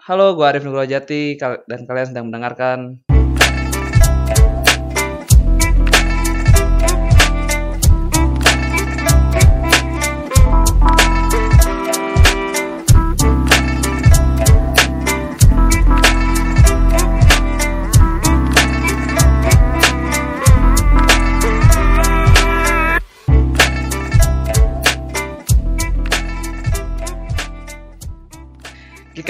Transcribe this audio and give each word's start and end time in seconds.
Halo, 0.00 0.32
gue 0.32 0.48
Arif 0.48 0.64
Nugroho 0.64 0.88
Jati. 0.88 1.36
Dan 1.68 1.84
kalian 1.84 2.08
sedang 2.08 2.32
mendengarkan 2.32 3.04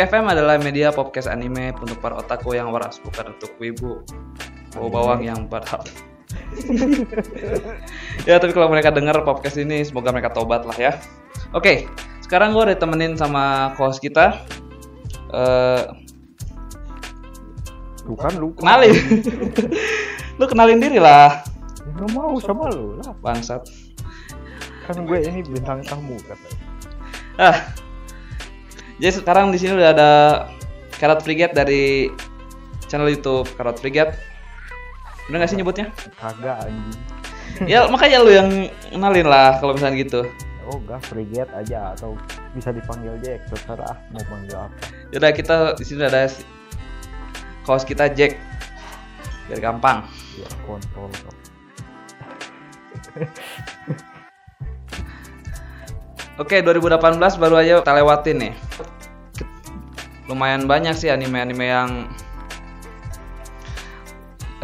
FM 0.01 0.33
adalah 0.33 0.57
media 0.57 0.89
podcast 0.89 1.29
anime 1.29 1.77
untuk 1.77 2.01
para 2.01 2.17
otaku 2.17 2.57
yang 2.57 2.73
waras, 2.73 2.97
bukan 3.05 3.37
untuk 3.37 3.53
wibu 3.61 4.01
bawa 4.73 4.89
bawang 4.89 5.21
yang 5.29 5.41
berhak. 5.45 5.85
ya, 8.29 8.41
tapi 8.41 8.57
kalau 8.57 8.73
mereka 8.73 8.89
dengar 8.89 9.21
podcast 9.29 9.61
ini, 9.61 9.85
semoga 9.85 10.09
mereka 10.09 10.33
tobat 10.33 10.65
lah 10.65 10.77
ya. 10.81 10.93
Oke, 11.53 11.85
sekarang 12.25 12.57
gue 12.57 12.73
udah 12.73 12.79
temenin 12.81 13.13
sama 13.19 13.77
host 13.77 14.01
kita. 14.01 14.41
Eh, 15.31 15.83
Bukan 18.09 18.33
lu. 18.41 18.57
kenalin. 18.57 18.97
lu 20.41 20.45
kenalin 20.49 20.81
diri 20.81 20.97
lah, 20.97 21.45
Nggak 21.95 22.09
mau 22.17 22.35
sama 22.41 22.73
lu 22.73 22.97
lah. 22.99 23.13
bangsat. 23.21 23.63
Kan 24.89 25.05
gue 25.05 25.19
ini 25.29 25.45
bintang 25.45 25.85
tamu 25.85 26.17
katanya. 26.25 26.59
Ah. 27.37 27.59
Jadi 29.01 29.25
sekarang 29.25 29.49
di 29.49 29.57
sini 29.57 29.81
udah 29.81 29.91
ada 29.97 30.11
Carrot 31.01 31.25
Frigate 31.25 31.57
dari 31.57 32.13
channel 32.85 33.09
YouTube 33.09 33.49
Carrot 33.57 33.81
Frigate. 33.81 34.13
Udah 35.33 35.41
gak 35.41 35.49
sih 35.49 35.57
nyebutnya? 35.57 35.89
Kagak 36.21 36.69
anjing. 36.69 37.01
ya 37.65 37.89
makanya 37.93 38.21
lu 38.21 38.29
yang 38.29 38.69
kenalin 38.93 39.25
lah 39.25 39.57
kalau 39.57 39.73
misalnya 39.73 40.05
gitu. 40.05 40.29
Oh 40.69 40.77
enggak, 40.77 41.01
frigate 41.09 41.51
aja 41.57 41.97
atau 41.97 42.15
bisa 42.55 42.71
dipanggil 42.71 43.17
Jack, 43.25 43.49
terserah 43.49 43.97
mau 44.13 44.23
panggil 44.29 44.55
apa. 44.55 44.77
Yaudah 45.11 45.33
kita 45.33 45.57
di 45.81 45.85
sini 45.89 46.05
ada 46.05 46.29
host 47.65 47.89
kita 47.89 48.13
Jack. 48.13 48.37
Biar 49.49 49.65
gampang. 49.65 50.05
Ya 50.37 50.47
kontrol. 50.69 51.09
Oke, 56.41 56.65
2018 56.65 57.21
baru 57.37 57.61
aja 57.61 57.85
kita 57.85 57.93
lewatin 58.01 58.37
nih. 58.41 58.55
Lumayan 60.25 60.65
banyak 60.65 60.97
sih 60.97 61.13
anime-anime 61.13 61.69
yang 61.69 62.09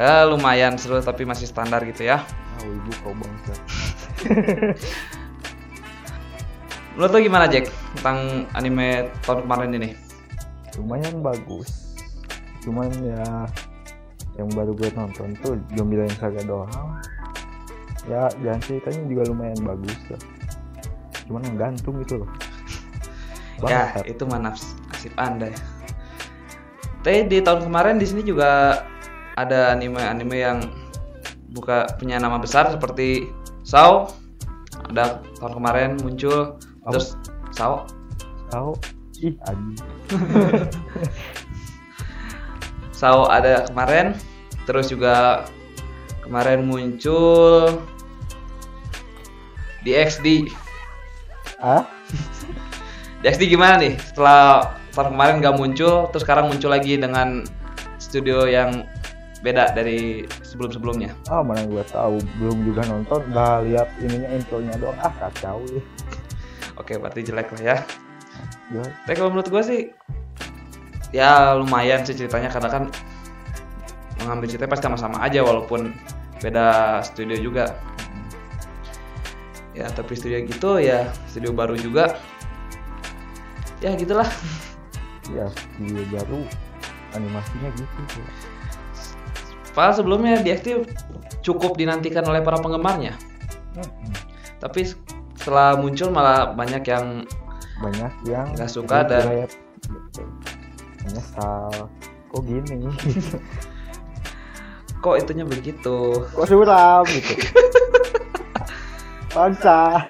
ya 0.01 0.25
lumayan 0.25 0.81
seru 0.81 1.05
tapi 1.05 1.29
masih 1.29 1.45
standar 1.45 1.85
gitu 1.85 2.09
ya. 2.09 2.25
Ah, 2.25 2.65
ibu 2.65 2.93
kau 3.05 3.13
bangsat. 3.13 3.61
Menurut 6.97 7.13
lo 7.13 7.19
gimana 7.21 7.45
Jack 7.45 7.69
tentang 8.01 8.49
anime 8.57 9.13
tahun 9.29 9.45
kemarin 9.45 9.77
ini? 9.77 9.93
Lumayan 10.81 11.21
bagus. 11.21 12.01
Cuman 12.65 12.89
ya 13.05 13.45
yang 14.41 14.49
baru 14.57 14.73
gue 14.73 14.89
nonton 14.97 15.37
tuh 15.45 15.61
Zombie 15.77 16.09
Saga 16.17 16.41
doang. 16.41 17.05
Ya 18.09 18.33
dan 18.41 18.65
ceritanya 18.65 19.05
juga 19.05 19.29
lumayan 19.29 19.61
bagus 19.61 20.01
lah. 20.09 20.36
Cuman 21.27 21.43
gantung 21.59 21.99
gitu 22.03 22.23
loh. 22.25 22.31
Ya, 23.65 23.89
Bangsat. 23.89 24.05
itu 24.05 24.23
mah 24.29 24.37
nafs- 24.37 24.77
nasib 24.93 25.17
Anda 25.17 25.49
ya. 25.49 25.61
Tapi 27.01 27.25
di 27.25 27.41
tahun 27.41 27.65
kemarin 27.65 27.97
di 27.97 28.05
sini 28.05 28.21
juga 28.21 28.85
ada 29.33 29.73
anime-anime 29.73 30.37
yang 30.37 30.59
buka 31.57 31.89
punya 31.97 32.21
nama 32.21 32.37
besar 32.37 32.69
seperti 32.69 33.33
Sao. 33.65 34.13
Ada 34.93 35.25
tahun 35.41 35.53
kemarin 35.57 35.91
muncul 36.05 36.61
Apa? 36.85 37.01
terus 37.01 37.17
Sao. 37.57 37.89
tahu 38.53 38.77
ih 39.25 39.33
anjing. 39.49 39.81
Sao 42.93 43.25
ada 43.25 43.65
kemarin 43.73 44.13
terus 44.69 44.93
juga 44.93 45.49
kemarin 46.21 46.69
muncul 46.69 47.81
di 49.81 49.97
XD. 49.97 50.45
Ah? 51.63 51.89
Di 53.25 53.33
XD 53.33 53.49
gimana 53.49 53.81
nih? 53.81 53.97
Setelah 54.01 54.77
tahun 54.93 55.17
kemarin 55.17 55.35
nggak 55.41 55.57
muncul, 55.57 56.09
terus 56.13 56.23
sekarang 56.25 56.53
muncul 56.53 56.73
lagi 56.73 56.97
dengan 57.01 57.45
studio 57.97 58.45
yang 58.45 58.85
beda 59.45 59.77
dari 59.77 60.25
sebelum-sebelumnya. 60.43 61.13
Ah 61.29 61.45
mana 61.45 61.69
gue 61.69 61.85
tahu 61.87 62.19
belum 62.41 62.65
juga 62.65 62.83
nonton 62.89 63.21
udah 63.31 63.63
lihat 63.69 63.89
ininya 64.01 64.33
intronya 64.33 64.75
doang 64.81 64.97
ah 64.99 65.13
kacau 65.21 65.61
ya. 65.69 65.83
Oke, 66.77 66.97
berarti 67.01 67.25
jelek 67.25 67.53
lah 67.57 67.63
ya. 67.63 67.77
Ya, 68.75 68.83
Tapi 69.07 69.15
kalau 69.17 69.33
menurut 69.33 69.49
gue 69.49 69.63
sih, 69.65 69.81
ya 71.15 71.57
lumayan 71.57 72.05
sih 72.05 72.19
ceritanya 72.19 72.51
karena 72.53 72.69
kan 72.69 72.85
mengambil 74.21 74.51
ceritanya 74.51 74.73
pasti 74.75 74.85
sama-sama 74.91 75.17
aja 75.23 75.41
walaupun 75.41 75.95
beda 76.43 77.01
studio 77.05 77.37
juga. 77.39 77.77
Ya, 79.77 79.93
tapi 79.93 80.17
studio 80.17 80.41
gitu 80.43 80.81
ya 80.81 81.13
studio 81.29 81.53
baru 81.53 81.77
juga. 81.77 82.17
Ya 83.79 83.93
gitulah. 83.93 84.27
ya 85.29 85.45
studio 85.53 86.01
baru 86.17 86.41
animasinya 87.13 87.69
gitu 87.77 88.01
tuh. 88.09 88.25
Padahal 89.77 89.93
sebelumnya 89.93 90.41
DXT 90.41 90.89
cukup 91.45 91.77
dinantikan 91.77 92.25
oleh 92.25 92.41
para 92.41 92.57
penggemarnya. 92.57 93.13
Mm-mm. 93.77 94.11
Tapi 94.57 94.89
setelah 95.37 95.77
muncul 95.77 96.09
malah 96.09 96.57
banyak 96.57 96.81
yang 96.89 97.29
banyak 97.77 98.13
yang 98.25 98.49
Nggak 98.57 98.73
suka 98.73 99.05
dan- 99.05 99.45
menyesal 101.05 101.93
kok 102.27 102.43
gini 102.43 102.89
kok 104.99 105.15
itunya 105.23 105.45
begitu. 105.47 106.25
kok 106.25 106.47
suram 106.49 107.05
gitu 107.07 107.37
bangsa 109.37 110.09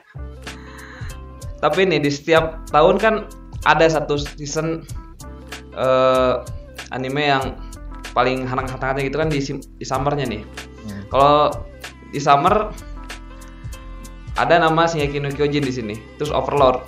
Tapi 1.58 1.82
nih 1.82 1.98
di 1.98 2.10
setiap 2.12 2.62
tahun 2.70 3.02
kan 3.02 3.14
ada 3.66 3.90
satu 3.90 4.14
season 4.14 4.86
eh, 5.74 6.34
anime 6.94 7.26
yang 7.26 7.58
paling 8.14 8.46
hangat-hangatnya 8.46 9.02
gitu 9.10 9.18
kan 9.18 9.28
di, 9.28 9.40
di 9.76 9.84
summernya 9.84 10.24
nih. 10.24 10.42
Hmm. 10.86 11.02
Kalau 11.10 11.38
di 12.14 12.20
summer 12.22 12.70
ada 14.36 14.54
nama 14.60 14.84
Shingeki 14.86 15.18
no 15.20 15.32
Kyojin 15.32 15.64
di 15.64 15.72
sini. 15.72 15.94
Terus 16.20 16.30
Overlord. 16.30 16.84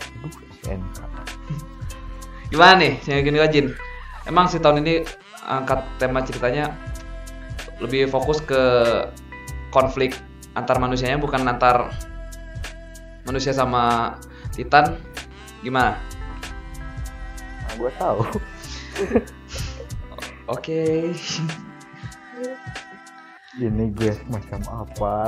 Gimana 2.52 2.74
nih 2.80 2.92
Shingeki 3.02 3.28
no 3.34 3.38
Kyojin? 3.42 3.66
Emang 4.28 4.46
sih 4.48 4.60
tahun 4.60 4.84
ini 4.84 5.04
angkat 5.48 5.80
tema 5.96 6.20
ceritanya 6.20 6.76
lebih 7.80 8.08
fokus 8.12 8.40
ke 8.44 8.62
konflik 9.72 10.12
antar 10.56 10.76
manusianya 10.80 11.16
bukan 11.20 11.46
antar 11.46 11.88
manusia 13.28 13.52
sama 13.52 14.16
Titan. 14.50 14.96
Gimana? 15.60 15.98
nah, 17.60 17.72
gue 17.76 17.90
tahu 17.98 18.20
Oke. 20.54 21.12
ini 23.58 23.90
gue 23.90 24.14
macam 24.30 24.62
apa 24.70 25.14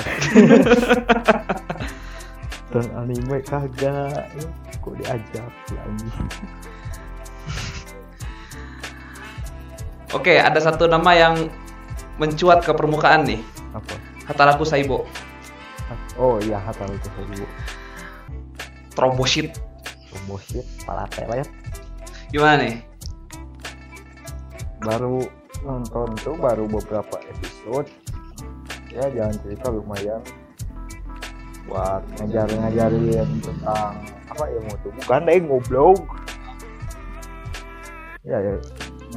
dan 2.71 2.87
anime 2.95 3.43
kagak 3.43 4.31
Ya, 4.31 4.47
kok 4.79 4.95
diajak 4.97 5.51
lagi 5.75 6.09
Oke, 10.11 10.39
ada 10.39 10.59
satu 10.59 10.87
nama 10.87 11.11
yang 11.15 11.35
mencuat 12.19 12.63
ke 12.63 12.71
permukaan 12.75 13.27
nih. 13.27 13.43
apa 13.71 13.95
Hataraku 14.27 14.63
Saibo. 14.63 15.07
oh 16.15 16.39
iya 16.39 16.59
hafal 16.63 16.91
itu 16.91 17.11
dulu 19.01 19.17
Tromboshit. 19.17 19.49
promosi 20.11 20.59
pala 20.85 21.07
telet 21.09 21.49
Gimana 22.31 22.63
nih? 22.63 22.77
baru 24.81 25.21
nonton 25.61 26.17
tuh 26.25 26.37
baru 26.41 26.65
beberapa 26.65 27.21
episode. 27.29 27.89
Ya 28.91 29.07
jangan 29.13 29.37
cerita 29.45 29.69
lumayan. 29.69 30.25
Buat 31.69 32.03
ngajarin-ngajarin 32.19 33.29
tentang 33.45 34.01
apa 34.27 34.45
ilmu 34.51 34.75
tubuh. 34.81 35.05
Kan 35.05 35.29
deh 35.29 35.37
ngoblok. 35.45 36.01
Ya, 38.25 38.41
ya 38.41 38.57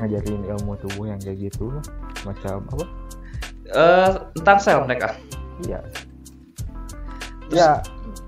ngajarin 0.03 0.44
ilmu 0.51 0.75
tubuh 0.83 1.09
yang 1.09 1.19
kayak 1.24 1.47
gitu. 1.50 1.71
Lah 1.71 1.86
macam 2.27 2.68
apa? 2.75 2.86
Eh, 3.74 4.12
tentang 4.36 4.59
sel 4.59 4.83
mereka. 4.83 5.15
iya. 5.63 5.79
Ya 7.53 7.79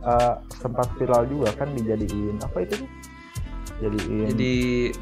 eh, 0.07 0.33
sempat 0.65 0.89
viral 0.97 1.29
juga 1.29 1.53
kan 1.53 1.69
dijadiin 1.77 2.41
apa 2.41 2.65
itu 2.65 2.81
tuh? 2.81 2.89
jadi 3.75 3.99
Jadi 4.33 4.53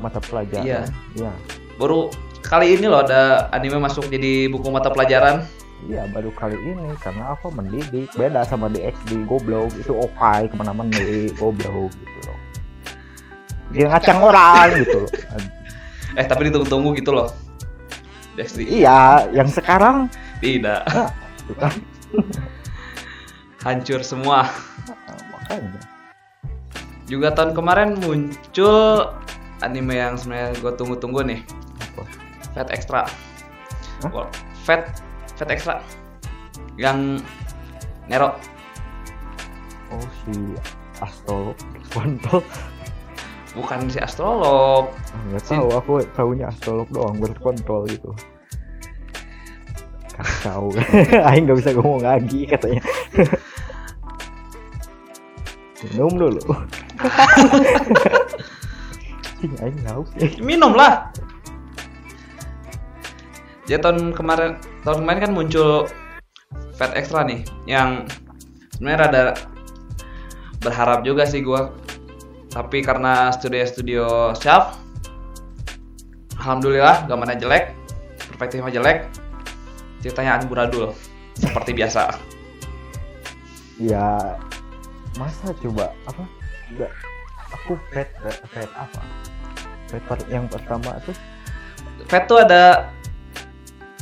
mata 0.04 0.20
pelajaran. 0.20 0.66
Iya. 0.68 0.82
iya. 1.16 1.32
Baru 1.80 2.12
kali 2.44 2.76
ini 2.76 2.90
loh 2.92 3.06
ada 3.06 3.48
anime 3.56 3.80
masuk 3.80 4.12
jadi 4.12 4.52
buku 4.52 4.68
mata 4.68 4.92
pelajaran. 4.92 5.48
iya 5.84 6.08
baru 6.16 6.32
kali 6.32 6.56
ini 6.58 6.96
karena 7.00 7.38
apa 7.38 7.48
mendidik. 7.54 8.10
Beda 8.18 8.44
sama 8.44 8.68
di 8.68 8.82
XD 8.84 9.30
goblok. 9.30 9.72
Itu 9.78 9.94
opai 9.96 10.50
ke 10.50 10.56
mana-mana 10.58 10.90
nih 10.90 11.32
goblok 11.38 11.94
gitu 11.94 12.20
loh. 12.28 12.40
Dia 13.72 13.86
ngacang 13.94 14.20
orang 14.20 14.68
gitu 14.84 15.08
loh. 15.08 15.12
Eh 16.14 16.30
tapi 16.30 16.46
ditunggu-tunggu 16.46 16.94
gitu 16.94 17.10
loh. 17.10 17.34
Desti 18.38 18.70
iya 18.70 19.26
yang 19.34 19.50
sekarang? 19.50 20.06
Tidak. 20.42 20.82
Kan 21.58 21.74
hancur 23.66 24.06
semua. 24.06 24.46
Makanya 25.56 25.82
Juga 27.04 27.28
tahun 27.30 27.52
kemarin 27.52 28.00
muncul 28.00 29.12
anime 29.60 29.94
yang 29.94 30.16
sebenarnya 30.16 30.56
gue 30.58 30.72
tunggu-tunggu 30.74 31.22
nih. 31.24 31.42
apa 31.92 32.04
Fat 32.54 32.70
Extra. 32.70 33.02
Hah? 34.02 34.28
Fat 34.64 34.82
Fat 35.34 35.50
Extra. 35.50 35.78
Yang 36.74 37.22
Nero. 38.06 38.34
oh 39.90 40.08
si 40.20 40.34
Astro 40.98 41.54
kontol 41.90 42.42
Bukan 43.54 43.86
si 43.86 44.02
astrolog. 44.02 44.90
nggak 45.30 45.44
Si- 45.46 45.54
tahu 45.54 45.70
aku 45.70 45.94
tahunya 46.12 46.50
astrolog 46.50 46.90
doang 46.90 47.22
berkontrol 47.22 47.86
gitu 47.86 48.10
kacau 50.14 50.74
Aing 51.30 51.46
nggak 51.46 51.58
bisa 51.58 51.70
ngomong 51.74 52.02
lagi 52.02 52.46
katanya 52.46 52.82
minum 55.92 56.12
dulu 56.16 56.42
Cing, 59.44 59.60
Aing 59.60 59.84
haus. 59.92 60.08
Minum 60.40 60.72
lah. 60.72 61.12
Ya 63.68 63.76
tahun 63.76 64.16
kemarin 64.16 64.56
tahun 64.88 65.04
kemarin 65.04 65.20
kan 65.20 65.32
muncul 65.36 65.92
Fat 66.80 66.96
Extra 66.96 67.28
nih 67.28 67.44
yang 67.68 68.08
sebenarnya 68.72 69.00
rada 69.04 69.24
berharap 70.64 71.04
juga 71.04 71.28
sih 71.28 71.44
gua. 71.44 71.76
Tapi 72.56 72.80
karena 72.86 73.36
studio-studio 73.36 74.32
Shelf 74.40 74.80
Alhamdulillah 76.40 77.04
gambarnya 77.08 77.44
jelek, 77.44 77.76
perspektifnya 78.32 78.72
jelek, 78.72 79.12
ceritanya 80.00 80.40
amburadul 80.40 80.96
seperti 81.36 81.76
biasa. 81.76 82.16
ya 83.82 84.38
masa 85.20 85.54
coba 85.62 85.94
apa? 86.10 86.24
Nggak, 86.74 86.92
aku 87.54 87.72
fat 87.94 88.10
fat 88.50 88.72
apa? 88.74 89.02
Fat 89.90 90.04
per- 90.10 90.30
yang 90.32 90.50
pertama 90.50 90.98
tuh 91.06 91.14
Fat 92.10 92.26
tuh 92.26 92.42
ada 92.42 92.90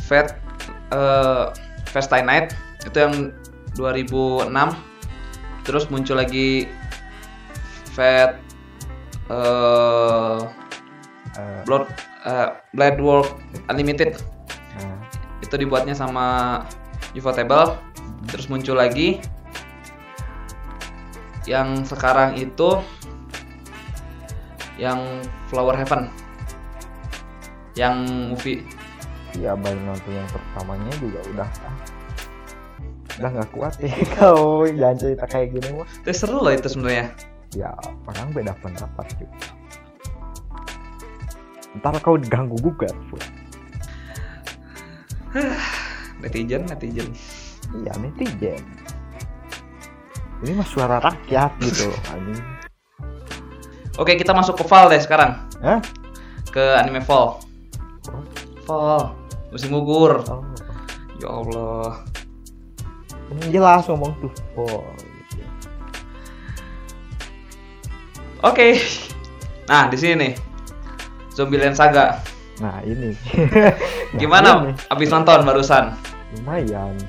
Fat 0.08 0.40
eh 0.92 1.46
Fast 1.92 2.12
Night 2.12 2.56
itu 2.88 2.98
yang 2.98 3.36
2006 3.76 4.52
terus 5.68 5.88
muncul 5.92 6.16
lagi 6.20 6.68
Fat 7.92 8.40
eh 9.32 10.40
eh, 11.36 11.60
Blood 11.68 11.88
eh, 12.28 12.50
Blood 12.76 12.98
World 13.00 13.30
Unlimited. 13.72 14.20
Nah, 14.80 15.00
itu 15.44 15.56
dibuatnya 15.60 15.96
sama 15.96 16.60
Ufotable 17.12 17.76
terus 18.32 18.48
muncul 18.48 18.80
lagi 18.80 19.20
yang 21.50 21.82
sekarang 21.86 22.38
itu 22.38 22.82
yang 24.78 25.00
Flower 25.50 25.78
Heaven. 25.78 26.10
Yang 27.72 27.96
movie 28.28 28.62
Iya 29.32 29.56
baru 29.56 29.80
nonton 29.88 30.12
yang 30.12 30.28
pertamanya 30.28 30.92
juga 31.00 31.20
udah 31.32 31.48
ah, 31.64 31.76
udah 33.16 33.30
nggak 33.32 33.50
kuat 33.56 33.74
ya. 33.80 33.96
Kau 34.20 34.68
jangan 34.68 34.98
cerita 35.00 35.24
kayak 35.24 35.56
gini 35.56 35.68
mah 35.80 35.88
itu 35.88 36.12
seru 36.12 36.44
loh 36.44 36.52
itu 36.52 36.68
sebenarnya. 36.68 37.16
Ya 37.56 37.72
orang 38.08 38.36
beda 38.36 38.52
pendapat 38.60 39.08
juga. 39.16 39.36
Ntar 41.80 42.04
kau 42.04 42.20
diganggu 42.20 42.60
gugat 42.60 42.92
netizen 46.20 46.68
netizen. 46.68 47.08
Iya 47.72 47.96
netizen 48.04 48.60
ini 50.42 50.58
mah 50.58 50.66
suara 50.66 50.98
rakyat 50.98 51.52
gitu 51.62 51.90
loh 51.90 52.02
anjing. 52.10 52.42
Oke 54.02 54.18
kita 54.18 54.34
masuk 54.34 54.58
ke 54.58 54.66
fall 54.66 54.90
deh 54.90 54.98
sekarang. 54.98 55.38
Hah? 55.62 55.82
ke 56.52 56.66
anime 56.76 57.00
fall. 57.00 57.40
Fall. 58.68 59.16
Musim 59.52 59.72
gugur 59.72 60.20
Oh, 60.28 60.44
ya 61.20 61.28
Allah. 61.32 62.04
Ini 63.32 63.56
jelas 63.56 63.88
ngomong 63.88 64.12
tuh 64.20 64.32
oh 64.60 64.84
gitu. 65.00 65.44
oke. 68.44 68.70
Nah 69.72 69.88
di 69.88 69.98
sini 70.00 70.16
nih. 70.20 70.34
Zombieland 71.32 71.80
Saga. 71.80 72.20
Nah 72.60 72.84
ini. 72.84 73.16
Nah, 74.12 74.20
gimana 74.20 74.68
ini. 74.68 74.72
abis 74.92 75.08
nonton 75.08 75.48
barusan? 75.48 75.96
Lumayan 76.36 77.00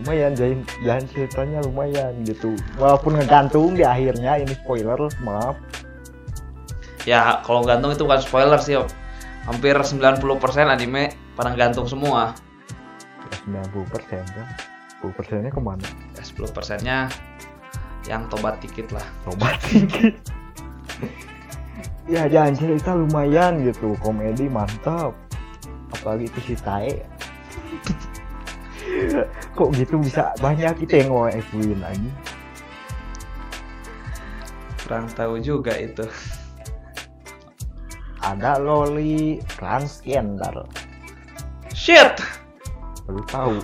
lumayan 0.00 0.32
jalan 0.32 0.64
jalan 0.80 1.04
ceritanya 1.12 1.58
lumayan 1.60 2.12
gitu. 2.24 2.56
Walaupun 2.80 3.20
ngegantung 3.20 3.76
di 3.76 3.84
akhirnya 3.84 4.40
ini 4.40 4.56
spoiler 4.56 4.96
maaf. 5.20 5.60
Ya 7.04 7.42
kalau 7.44 7.66
gantung 7.66 7.92
itu 7.92 8.06
bukan 8.06 8.22
spoiler 8.22 8.60
sih 8.62 8.78
hampir 9.44 9.74
90% 9.74 10.22
anime 10.64 11.12
pada 11.36 11.52
gantung 11.52 11.84
semua. 11.84 12.32
Ya 13.50 13.60
90 13.68 13.92
persen 13.92 14.22
kan. 14.32 14.48
10 15.02 15.18
persennya 15.18 15.50
ke 15.50 15.60
mana? 15.60 15.88
Ya 16.14 16.22
10 16.22 16.54
persennya 16.54 16.98
yang 18.08 18.30
tobat 18.32 18.62
dikit 18.62 18.94
lah. 18.94 19.04
Tobat 19.26 19.58
dikit. 19.68 20.14
Ya 22.08 22.26
jalan 22.30 22.54
cerita 22.54 22.94
lumayan 22.96 23.66
gitu. 23.66 23.98
Komedi 24.00 24.46
mantap. 24.46 25.12
Apalagi 25.92 26.30
itu 26.32 26.40
si 26.48 26.54
Tae 26.56 27.04
kok 29.56 29.68
gitu 29.74 29.94
bisa 30.00 30.34
banyak 30.38 30.74
kita 30.82 31.06
yang 31.06 31.10
mau 31.14 31.26
ekuin 31.28 31.80
aja 31.82 32.12
kurang 34.92 35.08
tahu 35.16 35.40
juga 35.40 35.72
itu. 35.78 36.04
Ada 38.20 38.60
loli 38.60 39.40
transgender 39.56 40.68
shit! 41.72 42.12
Baru 43.08 43.22
tahu. 43.26 43.54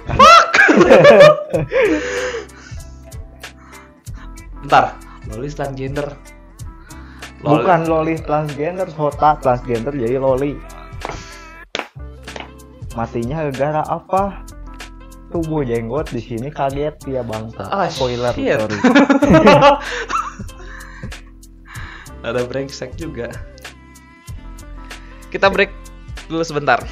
Bentar 4.64 4.96
lolis 5.28 5.52
transgender. 5.52 6.08
Lol- 7.44 7.60
bukan 7.60 7.80
loli 7.86 8.16
transgender 8.18 8.88
hota 8.96 9.36
transgender 9.38 9.92
jadi 9.92 10.16
loli. 10.16 10.56
Matinya 12.96 13.46
gara 13.52 13.84
apa 13.86 14.47
tubuh 15.28 15.61
jenggot 15.62 16.08
di 16.08 16.18
sini 16.18 16.49
kaget. 16.49 16.97
Dia 17.04 17.23
bangsa 17.23 17.68
Ah, 17.68 17.87
spoiler 17.88 18.32
shit. 18.32 18.56
sorry. 18.56 18.78
Ada 22.26 22.44
brengsek 22.44 22.99
juga. 22.99 23.30
Kita 25.28 25.49
break 25.49 25.70
dulu 26.26 26.42
sebentar 26.42 26.82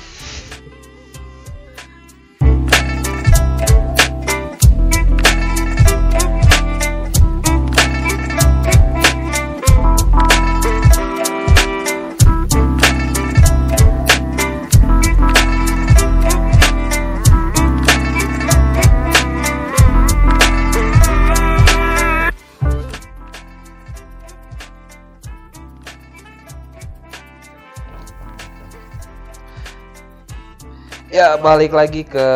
ya 31.10 31.38
balik 31.38 31.70
lagi 31.70 32.02
ke 32.02 32.28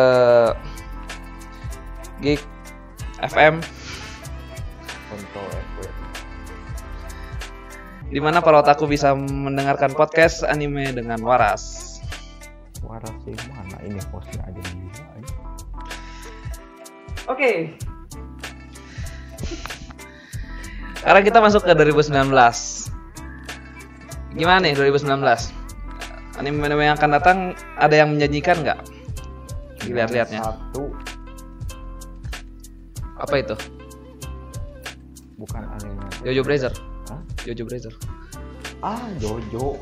Geek 2.23 2.41
FM 3.19 3.59
Kontrol 5.11 5.47
FW. 5.51 5.79
di 8.11 8.19
mana 8.19 8.39
para 8.39 8.63
otaku 8.63 8.87
bisa 8.87 9.15
mendengarkan 9.15 9.91
podcast 9.95 10.43
anime 10.47 10.91
dengan 10.95 11.19
waras. 11.23 11.99
Suara 12.79 13.07
sih 13.23 13.35
mana 13.51 13.77
ini 13.87 13.99
posnya 14.11 14.43
aja 14.43 14.61
ini. 14.75 14.87
Oke. 17.29 17.51
Sekarang 20.99 21.23
kita 21.23 21.39
masuk 21.39 21.63
ke 21.65 21.73
2019. 21.73 22.29
Gimana 24.35 24.59
nih 24.63 24.75
2019? 24.75 25.60
Anime-anime 26.41 26.89
yang 26.89 26.97
akan 26.97 27.11
datang 27.21 27.37
ada 27.77 27.93
yang 27.93 28.17
menjanjikan 28.17 28.65
nggak? 28.65 28.79
Dilihat-lihatnya. 29.85 30.41
Satu 30.41 30.89
Apa 33.21 33.37
itu? 33.37 33.53
bukan 35.37 35.61
anime. 35.77 36.05
Jojo 36.21 36.41
Blazer. 36.45 36.73
Hah? 37.09 37.21
Jojo 37.45 37.63
Blazer. 37.65 37.93
Ah, 38.81 39.09
Jojo. 39.17 39.77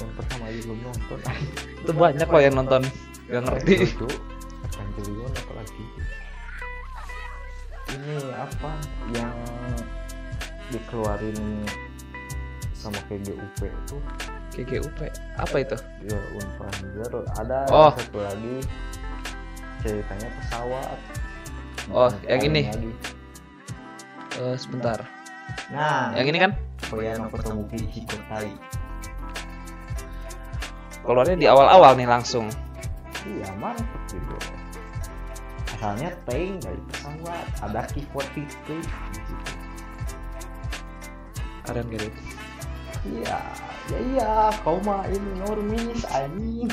Yang 0.00 0.12
pertama 0.16 0.44
aja 0.48 0.58
belum 0.64 0.80
nonton. 0.80 1.18
Itu 1.84 1.92
banyak 1.92 2.28
loh 2.28 2.42
yang 2.44 2.56
nonton. 2.56 2.82
Gak 3.28 3.42
ngerti. 3.44 3.74
Jojo. 3.84 4.08
Evangelion 4.68 5.32
apalagi. 5.32 5.84
Ini 7.88 8.16
apa 8.36 8.72
yang 9.16 9.36
dikeluarin 10.72 11.64
sama 12.78 12.98
KGUP 13.04 13.58
itu 13.60 13.96
KGUP. 14.54 14.98
Apa 15.34 15.56
itu? 15.58 15.76
ya 16.00 16.18
Unfazer 16.32 17.12
ada 17.36 17.58
Oh. 17.68 17.90
satu 17.92 18.18
lagi 18.18 18.56
ceritanya 19.80 20.28
pesawat 20.32 20.98
Oh, 21.88 22.06
Nah, 22.06 22.20
yang 22.28 22.42
ini. 22.44 22.62
lagi. 22.68 22.92
Eh, 24.38 24.56
sebentar. 24.56 24.98
nah 25.68 26.12
Yang 26.12 26.26
ini 26.28 26.38
kan 26.38 26.50
Koyano 26.86 27.26
Kotobuki 27.28 27.80
Hikotai 27.82 28.52
keluarnya 31.00 31.36
di 31.36 31.46
awal-awal 31.46 31.96
nih 31.96 32.04
langsung. 32.04 32.52
iya 33.24 33.48
mantap 33.54 33.84
gitu 34.06 34.36
asalnya 35.70 36.12
tank 36.22 36.60
dari 36.60 36.80
pesawat 36.86 37.44
ada 37.62 37.82
keyboard 37.88 38.28
itu 38.34 38.76
Keren 41.62 41.86
gitu. 41.88 42.08
Iya 43.06 43.38
ya 43.88 43.98
iya 44.14 44.32
kau 44.62 44.80
mah 44.82 45.06
ini 45.08 45.30
normis 45.44 46.02
anjing 46.10 46.70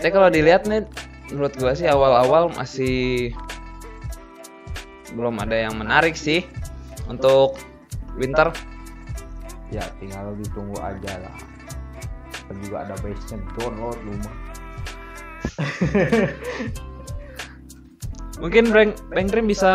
Tapi 0.00 0.16
kalau 0.16 0.32
dilihat 0.32 0.64
nih, 0.64 0.88
menurut 1.28 1.52
gua 1.60 1.76
sih 1.76 1.84
awal-awal 1.84 2.48
masih 2.56 3.36
belum 5.12 5.36
ada 5.44 5.68
yang 5.68 5.76
menarik 5.76 6.16
sih 6.16 6.48
untuk 7.04 7.60
winter. 8.16 8.48
ya 9.70 9.84
tinggal 10.02 10.34
ditunggu 10.34 10.74
aja 10.82 11.20
lah 11.22 11.36
dan 12.50 12.56
juga 12.58 12.82
ada 12.82 12.98
base 13.06 13.22
nya 13.30 13.38
download 13.54 13.94
rumah 14.02 14.34
Mungkin 18.40 18.72
Bang 18.72 18.96
Bang 19.12 19.28
Dream 19.28 19.46
bisa 19.46 19.70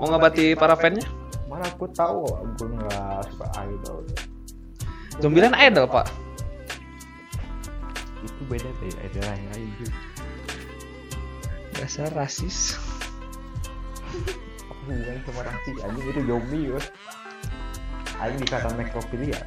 mengobati 0.00 0.56
para 0.56 0.72
fansnya. 0.74 1.19
Mana 1.50 1.66
aku 1.66 1.90
tahu 1.90 2.22
aku 2.30 2.62
nggak 2.78 3.26
suka 3.26 3.46
idol 3.66 3.98
Zombieland 5.18 5.58
idol 5.58 5.90
pak. 5.90 6.06
itu 8.22 8.42
beda 8.46 8.70
dari 8.78 8.92
idol 9.10 9.24
yang 9.26 9.46
lain 9.50 9.70
Dasar 11.74 12.12
rasis. 12.14 12.76
apa 14.70 14.72
hubungannya 14.86 15.20
sama 15.26 15.42
rasis 15.42 15.76
anjing 15.82 16.06
itu 16.08 16.20
zombie 16.28 16.62
ya 16.70 16.80
Aing 18.20 18.36
dikata 18.36 18.68
nekrofilia 18.76 19.40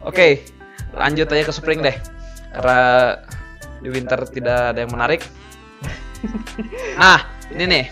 Oke, 0.00 0.48
lanjut 0.96 1.28
aja 1.28 1.44
ke 1.44 1.52
Spring 1.52 1.84
deh. 1.84 1.92
Karena 2.56 2.80
di 3.84 3.88
winter 3.92 4.24
tidak 4.32 4.72
ada 4.72 4.80
yang 4.80 4.92
menarik. 4.96 5.20
Nah, 6.96 7.20
ini 7.52 7.64
nih. 7.68 7.84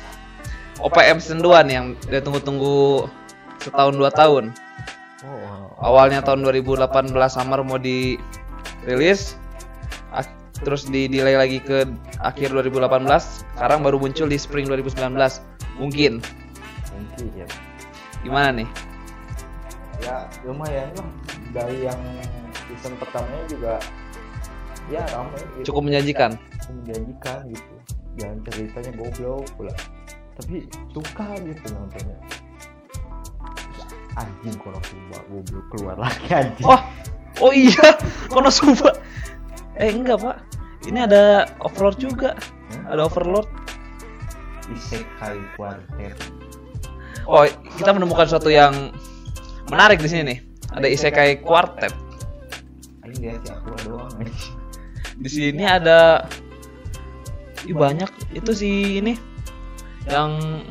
OPM 0.78 1.18
season 1.18 1.42
2 1.42 1.66
nih 1.66 1.74
yang 1.74 1.86
dia 2.06 2.22
tunggu-tunggu 2.22 3.06
setahun 3.58 3.94
dua 3.98 4.10
tahun. 4.14 4.54
oh 5.26 5.74
Awalnya 5.78 6.22
tahun 6.22 6.42
2018 6.46 7.14
summer 7.30 7.62
mau 7.66 7.78
dirilis. 7.78 9.34
Terus 10.58 10.90
di 10.90 11.06
delay 11.06 11.38
lagi 11.38 11.62
ke 11.62 11.86
akhir 12.18 12.50
2018. 12.50 13.06
Sekarang 13.54 13.86
baru 13.86 14.02
muncul 14.02 14.26
di 14.26 14.34
spring 14.34 14.66
2019. 14.66 15.14
Mungkin. 15.78 16.18
mungkin 16.98 17.26
ya 17.38 17.46
Gimana 18.26 18.50
nih? 18.50 18.68
ya 19.98 20.30
lumayan 20.46 20.94
lah 20.94 21.10
dari 21.50 21.86
yang 21.86 22.00
season 22.70 22.94
pertamanya 23.02 23.44
juga 23.50 23.74
ya 24.90 25.02
ramai 25.10 25.42
gitu. 25.58 25.74
Cukup 25.74 25.90
menjanjikan. 25.90 26.38
menjanjikan 26.70 27.38
gitu 27.50 27.74
yang 28.18 28.34
ceritanya 28.46 28.92
goblok 28.98 29.46
pula 29.54 29.74
tapi 30.38 30.70
suka 30.94 31.26
gitu 31.42 31.66
nontonnya 31.74 32.18
Ya, 33.78 33.84
anjing 34.22 34.56
kalau 34.62 34.80
keluar 34.82 35.22
goblok 35.30 35.66
keluar 35.74 35.96
lagi 35.98 36.26
anjing 36.30 36.66
Oh, 36.66 36.80
oh 37.42 37.52
iya, 37.54 37.94
Konosuba. 38.30 38.94
Eh 39.78 39.94
enggak 39.94 40.18
pak, 40.18 40.42
ini 40.90 40.98
ada 41.06 41.46
Overlord 41.62 41.98
juga. 42.02 42.34
Ada 42.90 43.06
Overlord. 43.06 43.46
Isekai 44.68 45.38
Quartet 45.56 46.18
Oh, 47.24 47.46
kita 47.80 47.94
menemukan 47.94 48.28
sesuatu 48.28 48.52
yang 48.52 48.92
menarik 49.70 50.02
di 50.02 50.08
sini 50.10 50.22
nih. 50.34 50.38
Ada 50.74 50.86
Isekai 50.90 51.40
Quartet. 51.40 51.94
Aing 53.08 53.20
lihat 53.24 53.40
si 53.44 53.50
aku 53.52 53.72
doang 53.88 54.12
Di 55.18 55.30
sini 55.32 55.64
ada 55.64 56.28
Ih, 57.66 57.74
banyak 57.74 58.08
itu 58.38 58.50
si 58.54 59.00
ini 59.02 59.16
yang 60.06 60.62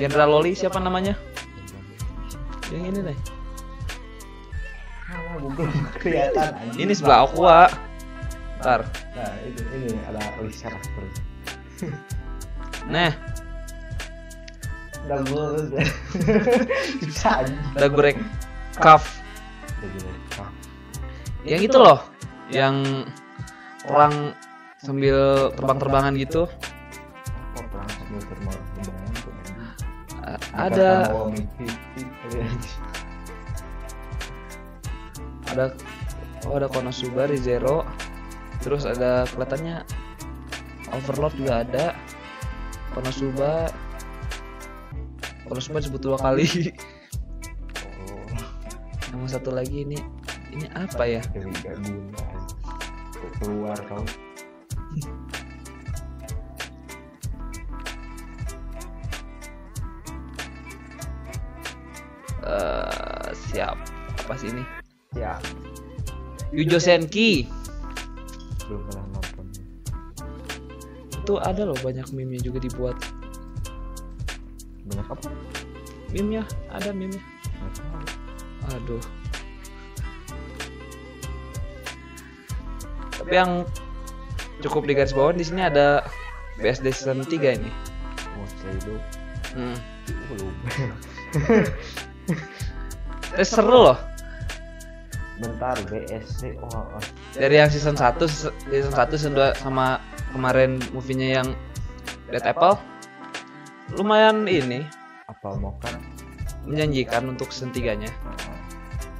Jenderal 0.00 0.32
Loli 0.32 0.56
siapa 0.56 0.80
namanya? 0.80 1.12
Yang 2.72 2.82
ini 2.88 3.00
deh. 3.12 3.18
Google 5.42 5.68
nggak 5.68 5.96
kelihatan 5.98 6.48
anjing 6.54 6.80
Ini 6.86 6.92
sebelah 6.94 7.26
Aqua. 7.26 7.60
Ntar. 8.62 8.86
nah 9.18 9.32
itu 9.42 9.62
ini 9.74 9.90
ada 10.06 10.22
list 10.38 10.62
karakter 10.62 11.02
Nah, 12.94 13.10
udah 15.02 15.18
gue 15.26 15.44
ada 17.74 17.88
Greg 17.90 18.18
Cuff. 18.78 19.02
udah 19.82 19.88
gue 19.90 20.14
Yang 21.42 21.62
itu 21.70 21.76
loh, 21.78 21.98
yang 22.54 23.06
orang 23.90 24.30
sambil 24.78 25.50
terbang-terbangan 25.58 26.14
gitu. 26.18 26.46
Terbang 28.20 28.60
tuh 28.82 28.94
ada 30.52 30.90
ada 35.52 35.64
oh 36.48 36.56
ada 36.56 36.68
Konosuba 36.68 37.28
Zero 37.36 37.88
terus 38.60 38.84
ada 38.84 39.24
kelihatannya 39.32 39.82
Overlord 40.92 41.34
juga 41.40 41.64
ada. 41.64 41.86
Konosuba. 42.92 43.72
Konosuba 45.48 45.80
disebut 45.80 46.00
dua 46.04 46.16
kali. 46.20 46.46
Oh. 48.04 48.36
Sama 49.08 49.26
satu 49.28 49.50
lagi 49.56 49.88
ini. 49.88 49.98
Ini 50.52 50.68
apa 50.76 51.08
ya? 51.08 51.24
Keluar 53.40 53.80
kau 53.88 54.04
apa 64.22 64.38
sih 64.38 64.54
ini. 64.54 64.64
Ya. 65.18 65.36
Yujo 66.54 66.78
Senki 66.78 67.48
belum 68.70 68.82
pernah 68.88 69.06
nonton. 69.12 69.46
Itu 71.10 71.34
ada 71.42 71.66
loh 71.66 71.78
banyak 71.82 72.08
meme 72.14 72.38
juga 72.38 72.62
dibuat. 72.62 72.96
Banyak 74.86 75.06
apa? 75.10 75.28
Meme 76.14 76.40
ya 76.40 76.44
ada 76.70 76.94
meme 76.94 77.18
aduh. 78.72 79.02
Tapi 83.18 83.32
yang 83.34 83.66
cukup 84.62 84.86
di 84.86 84.92
garis 84.94 85.14
bawah 85.14 85.34
di 85.34 85.42
sini 85.42 85.66
ada 85.66 86.06
BSD 86.62 86.94
season 86.94 87.26
3 87.26 87.58
ini. 87.58 87.70
Saya 88.62 88.74
itu 88.78 88.94
hmm. 89.58 89.76
belum. 90.30 90.54
Eh, 93.32 93.48
seru 93.48 93.88
loh 93.88 94.11
bentar 95.40 95.76
BSC 95.88 96.60
oh, 96.60 96.68
oh. 96.68 97.02
dari 97.32 97.56
yang 97.56 97.72
season 97.72 97.96
1 97.96 98.20
season 98.28 98.92
1 98.92 99.16
season 99.16 99.32
2 99.32 99.64
sama 99.64 100.02
kemarin 100.36 100.76
movie-nya 100.92 101.40
yang 101.40 101.48
Dead 102.28 102.44
Apple 102.44 102.76
lumayan 103.96 104.44
ini 104.44 104.84
apa 105.28 105.56
mau 105.56 105.72
kan? 105.80 105.96
menjanjikan 106.68 107.32
untuk 107.32 107.48
season 107.48 107.72
3 107.72 108.02
nya 108.04 108.10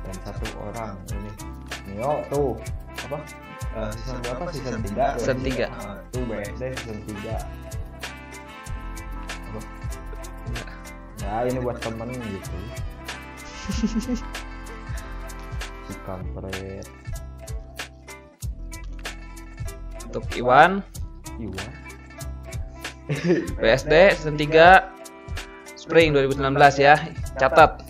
dan 0.03 0.17
satu 0.27 0.47
orang 0.59 0.99
ini. 1.15 1.31
Nio 1.95 2.27
tuh. 2.27 2.59
Apa? 3.09 3.19
Eh, 3.73 3.91
season 3.97 4.19
berapa? 4.23 4.45
season 4.53 4.83
3 4.85 5.17
Season 5.19 5.39
tiga. 5.41 5.67
tuh 6.13 6.23
BSD 6.29 6.63
season 6.77 6.99
3 7.09 7.41
apa 9.53 9.61
ya 11.23 11.47
ini 11.49 11.59
buat 11.63 11.79
temen 11.81 12.09
gitu 12.13 12.51
kampret 16.05 16.87
Untuk 20.07 20.25
Iwan, 20.37 20.85
Iwan 21.41 21.71
PSD 23.61 24.15
season 24.15 24.37
3 24.39 24.93
Spring 25.75 26.15
2019 26.15 26.55
ya. 26.79 26.95
Catat. 27.35 27.83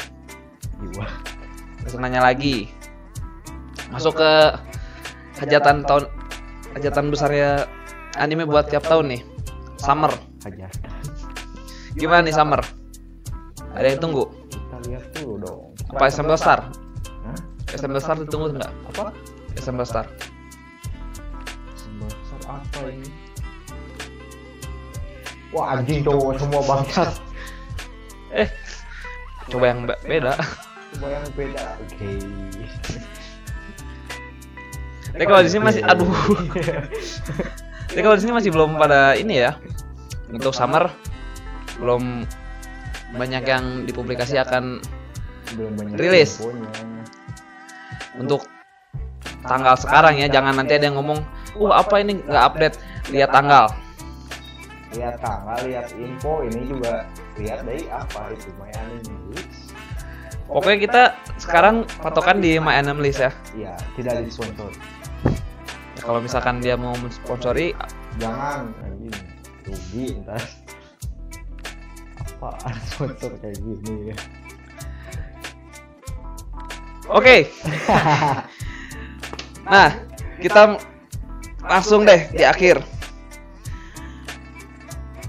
Iwan 0.81 1.13
Terus 1.85 1.95
nanya 2.01 2.25
lagi. 2.25 2.73
Masuk 3.93 4.17
ke 4.17 4.33
hajatan 5.45 5.85
tahun 5.85 6.09
hajatan 6.73 7.13
besarnya 7.13 7.69
anime 8.17 8.49
buat 8.49 8.73
tiap 8.73 8.89
tahun 8.89 9.13
nih. 9.13 9.23
Summer. 9.77 10.15
Gimana 11.93 12.25
nih 12.25 12.33
Summer? 12.33 12.65
Ada 13.77 13.87
yang 13.93 14.01
tunggu? 14.01 14.25
kita 14.53 14.77
lihat 14.89 15.05
dulu 15.17 15.35
dong 15.41 15.61
Apa 15.93 16.09
Assemble 16.09 16.37
Star? 16.41 16.61
Assemble 17.73 17.99
Star 17.99 18.17
ditunggu 18.17 18.53
nggak? 18.53 18.73
apa 18.89 19.05
Assemble 19.55 19.85
Star. 19.85 20.07
sebesar 21.73 22.41
apa 22.51 22.79
ini 22.87 23.11
wah 25.51 25.77
anjing 25.77 26.01
cowok 26.03 26.37
semua 26.37 26.63
bangsat 26.63 27.11
Eh, 28.33 28.49
coba 29.47 29.65
yang 29.69 29.85
be- 29.85 30.01
beda. 30.03 30.33
coba 30.91 31.07
yang 31.11 31.27
beda 31.33 31.65
oke 31.79 32.09
Tapi 35.13 35.29
kalau 35.29 35.45
di 35.45 35.51
sini 35.53 35.61
masih, 35.61 35.85
aduh. 35.85 36.09
Tapi 37.93 38.01
kalau 38.01 38.17
di 38.17 38.25
sini 38.25 38.33
masih 38.33 38.49
belum 38.49 38.81
pada 38.81 39.13
ini 39.13 39.45
ya. 39.45 39.61
Untuk 40.33 40.57
Summer 40.57 40.89
belum 41.77 42.25
banyak 43.13 43.45
yang 43.45 43.85
dipublikasi 43.85 44.41
akan 44.41 44.81
belum 45.53 45.73
banyak 45.77 46.01
Rilis. 46.01 46.41
infonya. 46.41 47.02
Untuk 48.17 48.45
tanggal 49.45 49.75
sekarang 49.77 50.19
ya. 50.19 50.29
Jangan 50.29 50.57
nanti 50.59 50.77
ada 50.77 50.89
yang 50.91 50.97
ngomong, 51.01 51.21
"Uh, 51.57 51.73
apa 51.73 52.01
ini 52.01 52.19
nggak 52.21 52.45
update?" 52.45 52.77
Lihat 53.11 53.31
tanggal. 53.31 53.67
lihat 54.93 55.17
tanggal 55.25 55.57
lihat 55.65 55.89
info 55.97 56.45
ini 56.45 56.69
juga 56.69 57.09
lihat 57.41 57.65
dari 57.65 57.89
apa 57.89 58.29
itu 58.29 58.53
my 58.61 58.69
anime 58.77 59.33
list 59.33 59.73
Pokoknya 60.45 60.79
kita 60.85 61.03
sekarang 61.41 61.89
patokan 62.05 62.45
di 62.45 62.61
My 62.61 62.77
Anime 62.77 63.01
List 63.01 63.25
ya. 63.25 63.33
iya 63.57 63.73
tidak 63.97 64.21
disponsor 64.21 64.69
Ya, 65.97 66.01
Kalau 66.05 66.21
misalkan 66.21 66.61
dia 66.61 66.77
mau 66.77 66.93
mensponsori, 67.01 67.73
jangan 68.21 68.69
rugi 69.65 70.21
ntar 70.21 70.45
apaan 72.21 72.77
sponsor 72.85 73.33
kayak 73.41 73.57
gini 73.65 74.13
ya 74.13 74.17
oke. 77.09 77.37
Nah, 79.63 79.95
kita 80.43 80.75
langsung 81.63 82.03
deh 82.03 82.29
di 82.35 82.43
akhir. 82.43 82.83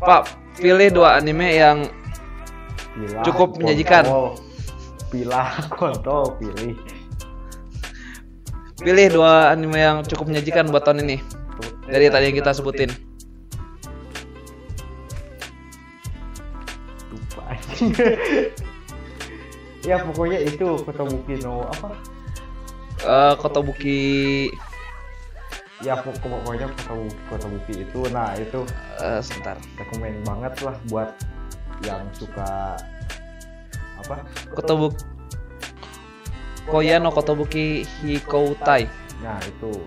Pak, 0.01 0.25
pilih 0.57 0.89
dua 0.89 1.21
anime 1.21 1.53
yang 1.53 1.87
Pilah, 2.93 3.23
Cukup 3.23 3.61
menyajikan. 3.61 4.03
Pilah 5.13 5.69
kontol 5.69 6.33
pilih 6.41 6.75
pilih 8.83 9.07
dua 9.15 9.55
anime 9.55 9.79
yang 9.79 9.97
cukup 10.03 10.27
menyajikan 10.27 10.67
buat 10.67 10.83
tahun 10.83 11.07
ini 11.07 11.17
dari 11.87 12.11
tadi 12.11 12.33
yang 12.33 12.37
kita 12.37 12.51
sebutin. 12.51 12.91
lupa. 17.13 17.53
ya 19.83 19.99
pokoknya 19.99 20.39
itu 20.41 20.67
Kotobuki 20.81 21.39
no 21.39 21.67
apa 21.67 21.91
Eh, 23.03 23.33
Kotobuki 23.35 23.99
ya 25.83 25.99
pok- 25.99 26.15
pokoknya 26.17 26.71
Kotobuki 26.71 27.19
Kotobuki 27.27 27.73
itu 27.83 27.99
nah 28.09 28.31
itu 28.33 28.63
eh, 29.03 29.19
sebentar. 29.19 29.59
rekomend 29.75 30.23
banget 30.23 30.53
lah 30.63 30.75
buat 30.87 31.09
yang 31.83 32.07
suka 32.15 32.79
apa 33.99 34.23
Kotobuki 34.55 35.03
Koya 36.63 36.95
no 36.95 37.11
Kotobuki 37.11 37.83
Hikoutai. 37.99 38.87
nah 39.19 39.35
itu 39.43 39.83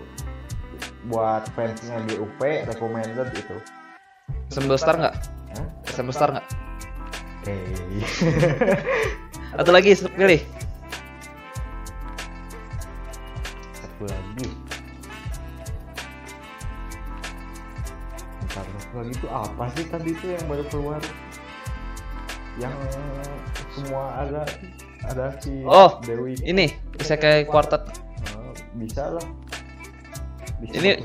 buat 1.09 1.41
fansnya 1.57 2.05
di 2.05 2.21
UP 2.21 2.37
recommended 2.37 3.33
itu 3.33 3.57
Assemble 4.47 4.77
Star 4.77 4.93
nggak? 4.93 5.15
Star 6.13 6.29
nggak? 6.31 6.45
oke 7.41 7.57
Atau 9.55 9.71
lagi 9.71 9.95
pilih. 9.95 10.41
satu 13.77 14.03
lagi. 14.05 14.47
Bentar, 18.43 18.65
satu 18.77 18.95
lagi 19.01 19.13
itu 19.15 19.27
apa 19.31 19.63
sih 19.73 19.85
tadi 19.87 20.09
itu 20.13 20.25
yang 20.35 20.43
baru 20.45 20.63
keluar? 20.69 21.01
Yang 22.57 22.73
semua 23.73 24.03
ada 24.25 24.41
ada 25.05 25.25
si 25.41 25.61
Oh, 25.65 26.01
Dewi 26.01 26.33
Ini 26.41 26.73
Isekai 26.97 27.45
Quartet. 27.45 27.85
Oh, 28.37 28.53
bisa 28.81 29.13
lah. 29.13 29.27
Bisa 30.61 30.73
Ini- 30.81 30.97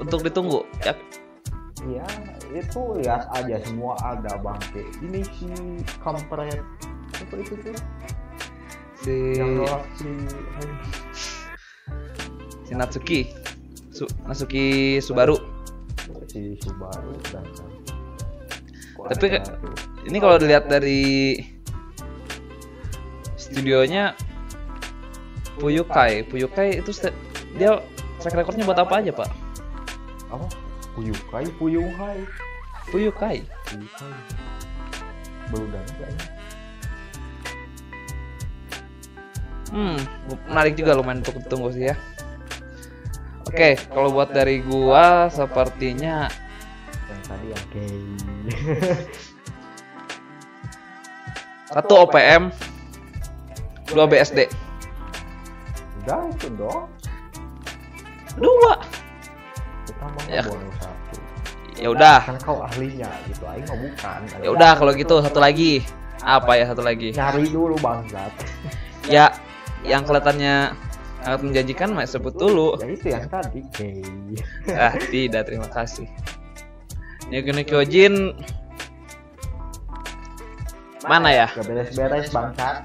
untuk 0.00 0.24
ditunggu. 0.24 0.64
Ya, 0.84 0.96
Iya, 1.86 2.02
itu 2.58 2.80
lihat 2.98 3.30
aja 3.30 3.56
semua 3.62 3.94
ada 4.02 4.34
bangke. 4.42 4.82
Ini 4.98 5.22
si 5.30 5.46
kampret 6.02 6.58
apa 7.28 7.34
itu 7.44 7.54
tuh? 7.60 7.76
si 9.04 9.14
Yang 9.36 9.50
nolak 9.60 9.84
si 10.00 10.08
si 12.64 12.72
Natsuki 12.72 13.20
Su, 13.92 14.08
Natsuki 14.24 14.96
Subaru. 15.04 15.36
si 16.32 16.56
Subaru 16.64 17.12
dan 17.28 17.44
Tapi 18.98 19.26
Ini 20.08 20.16
kalau 20.24 20.40
dilihat 20.40 20.72
dari 20.72 21.36
studionya 23.36 24.16
Puyukai, 25.60 26.24
Puyukai 26.24 26.80
itu 26.80 26.90
dia 27.60 27.76
track 28.24 28.34
recordnya 28.40 28.64
buat 28.64 28.80
apa 28.80 29.04
aja 29.04 29.12
pak? 29.12 29.30
apa? 30.32 30.46
Puyukai, 30.96 31.46
Puyuhai, 31.60 32.20
Puyukai. 32.88 33.44
Puyukai. 33.68 34.16
Baru 35.52 35.66
dan 35.72 35.84
kayaknya. 35.96 36.37
Hmm, 39.68 40.00
menarik 40.46 40.74
juga 40.74 40.92
lumayan 40.92 41.20
untuk 41.20 41.36
ditunggu 41.38 41.68
sih 41.70 41.84
ya. 41.86 41.96
Oke, 43.44 43.76
kalau 43.88 44.08
buat 44.08 44.28
dari 44.28 44.60
gua 44.60 45.28
sepertinya 45.28 46.28
Yang 47.08 47.20
tadi 47.24 47.46
yang 47.46 47.64
gay. 47.72 48.00
satu 51.68 51.94
OPM, 52.02 52.48
dua 53.86 54.04
BSD, 54.04 54.48
Udah 56.00 56.24
itu 56.26 56.48
dong. 56.56 56.88
dua. 58.36 58.72
Kita 59.84 60.04
mau 60.06 60.20
Ya. 60.26 60.42
bonus 60.42 60.76
satu. 60.78 61.16
Ya 61.76 61.88
udah, 61.88 62.18
Kan 62.24 62.36
kau 62.40 62.58
ahlinya 62.58 63.08
gitu. 63.24 63.44
Aing 63.44 63.64
mah 63.64 63.76
bukan. 63.78 64.18
ya 64.40 64.48
udah 64.50 64.70
kalau 64.74 64.92
gitu 64.92 65.14
satu 65.20 65.38
lagi. 65.38 65.84
Apa 66.18 66.52
ya 66.54 66.64
satu 66.66 66.80
lagi? 66.80 67.12
Nyari 67.12 67.46
dulu 67.48 67.76
bangsat. 67.78 68.32
Ya, 69.06 69.30
yang 69.86 70.02
kelihatannya 70.06 70.74
sangat 71.22 71.40
menjanjikan, 71.44 71.90
mas 71.92 72.14
sebut 72.14 72.34
dulu. 72.34 72.78
Ya 72.80 72.88
itu 72.88 73.06
yang 73.12 73.26
tadi 73.28 73.60
gay. 73.74 74.02
Ah, 74.72 74.94
tidak, 75.10 75.50
terima 75.50 75.68
kasih. 75.68 76.06
Nyuki 77.28 77.50
no 77.52 77.60
Kyojin 77.60 78.14
mana 81.04 81.28
ya? 81.32 81.46
Gak 81.52 81.64
beres-beres 81.68 82.28
bangsat. 82.32 82.84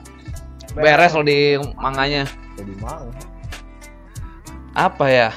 Beres 0.75 1.12
loh 1.15 1.25
di 1.25 1.60
manganya. 1.79 2.23
Jadi 2.60 2.73
mang. 2.79 3.12
Apa 4.73 5.06
ya? 5.10 5.29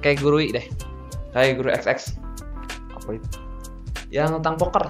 Kayak 0.00 0.18
guru 0.22 0.38
deh. 0.40 0.66
Kayak 1.34 1.52
guru 1.58 1.68
XX. 1.74 1.98
Apa 2.94 3.10
itu? 3.18 3.28
Yang 4.08 4.38
tentang 4.38 4.54
poker. 4.56 4.84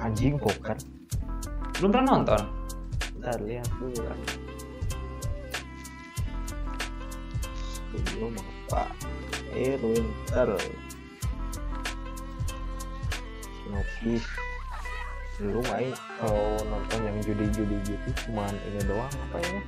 Anjing 0.00 0.38
poker. 0.38 0.78
Belum 1.76 1.92
pernah 1.92 2.16
nonton. 2.16 2.40
Bentar 3.20 3.36
lihat 3.44 3.68
dulu 3.76 4.00
kan. 4.00 4.18
Belum 7.92 8.32
apa? 8.32 8.82
Eh, 9.52 9.76
winter. 9.80 10.48
Sinopsis. 13.60 14.24
Belum 15.36 15.66
aing 15.76 15.92
kalau 16.16 16.56
nonton 16.64 17.00
yang 17.04 17.16
judi-judi 17.20 17.76
gitu 17.84 18.08
cuman 18.24 18.48
ini 18.72 18.80
doang 18.88 19.12
apa 19.28 19.36
ya? 19.44 19.60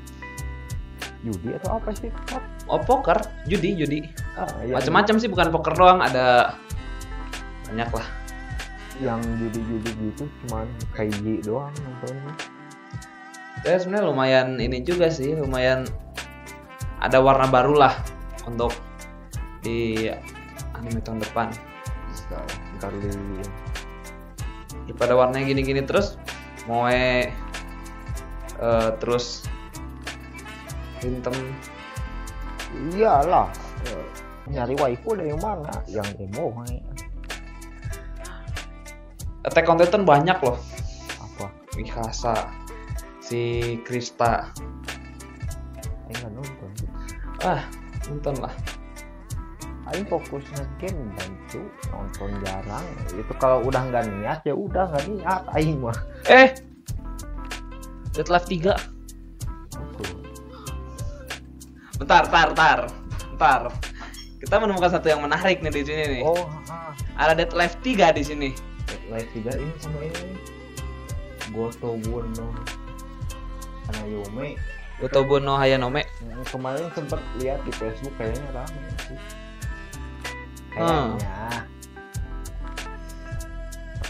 Judi 1.21 1.53
atau 1.61 1.77
apa 1.77 1.92
sih? 1.92 2.09
Oh 2.73 2.81
poker, 2.81 3.21
judi, 3.44 3.77
judi. 3.77 4.01
Ah, 4.33 4.49
iya. 4.64 4.81
Macam-macam 4.81 5.21
sih 5.21 5.29
bukan 5.29 5.53
poker 5.53 5.75
doang, 5.77 6.01
ada 6.01 6.57
banyak 7.68 7.90
lah 7.92 8.17
yang 8.98 9.22
judi-judi 9.22 9.90
gitu 10.11 10.24
cuman 10.46 10.66
kaiji 10.94 11.38
doang 11.46 11.74
nontonnya 11.82 12.34
saya 13.62 13.76
sebenarnya 13.82 14.06
lumayan 14.11 14.48
ini 14.58 14.82
juga 14.82 15.11
sih 15.11 15.34
lumayan 15.34 15.87
ada 16.98 17.22
warna 17.22 17.46
baru 17.46 17.74
lah 17.78 17.94
untuk 18.46 18.74
di 19.62 20.11
anime 20.74 21.02
tahun 21.02 21.22
depan. 21.22 21.48
Kali 22.78 22.98
daripada 24.87 25.12
warnanya 25.18 25.50
gini-gini 25.50 25.82
terus 25.82 26.14
moe 26.70 27.26
eh, 28.58 28.90
terus 29.02 29.44
hitam 31.02 31.34
iyalah 32.94 33.50
eh, 33.88 34.06
nyari 34.52 34.74
waifu 34.78 35.16
dari 35.18 35.34
mana? 35.34 35.72
Yang 35.90 36.28
emo 36.28 36.54
hai. 36.62 36.88
Attack 39.48 39.64
on 39.72 39.80
Titan 39.80 40.04
banyak 40.04 40.37
loh. 40.44 40.61
Apa? 41.16 41.48
Mikasa 41.72 42.52
si 43.24 43.74
Krista. 43.80 44.52
Nggak 46.12 46.30
nonton. 46.37 46.70
Ah 47.40 47.64
nonton 48.08 48.34
lah 48.40 48.52
Aing 49.88 50.04
fokus 50.04 50.44
game 50.76 51.00
dan 51.16 51.32
tuh 51.48 51.64
nonton 51.88 52.28
jarang. 52.44 52.84
Itu 53.16 53.32
kalau 53.40 53.64
udah 53.64 53.88
nggak 53.88 54.04
niat 54.20 54.40
ya 54.44 54.52
udah 54.52 54.92
nggak 54.92 55.04
niat 55.16 55.42
Aing 55.56 55.80
mah. 55.80 55.96
Eh! 56.28 56.52
Dead 58.12 58.28
Life 58.28 58.50
3 58.50 58.98
bentar 61.98 62.30
bentar 62.30 62.48
bentar 62.54 62.80
bentar 63.34 63.62
kita 64.38 64.54
menemukan 64.62 64.90
satu 64.90 65.11
yang 65.11 65.18
menarik 65.18 65.58
nih 65.58 65.72
di 65.74 65.82
sini 65.82 66.04
nih. 66.18 66.22
Oh 66.22 66.46
ah, 66.70 66.94
ada 67.18 67.34
Dead 67.34 67.50
Life 67.54 67.78
3 67.82 68.14
di 68.14 68.22
sini 68.22 68.50
live 69.12 69.31
juga 69.37 69.53
ini 69.57 69.75
sama 69.81 70.01
ini. 70.05 70.37
Goto 71.49 71.97
Buno 72.05 72.49
sama 73.88 74.05
Yume 74.05 74.61
Gotobu 74.99 75.38
no 75.38 75.55
Hayanome 75.55 76.03
kemarin 76.51 76.90
sempet 76.90 77.23
lihat 77.38 77.62
di 77.62 77.71
Facebook 77.71 78.11
kayaknya 78.18 78.51
rame 78.51 78.83
sih. 79.07 79.18
Hmm. 80.75 81.14
kayaknya. 81.14 81.62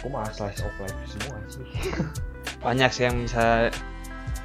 Aku 0.01 0.07
mah 0.09 0.25
slice 0.33 0.65
of 0.65 0.73
life 0.81 0.97
semua 1.05 1.37
sih. 1.53 1.67
Banyak 2.65 2.91
sih 2.91 3.05
yang 3.05 3.21
bisa 3.29 3.69